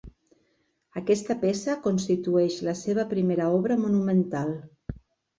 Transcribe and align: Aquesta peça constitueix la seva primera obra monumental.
Aquesta 1.01 1.35
peça 1.41 1.75
constitueix 1.83 2.55
la 2.67 2.73
seva 2.79 3.05
primera 3.11 3.49
obra 3.59 3.77
monumental. 3.83 4.51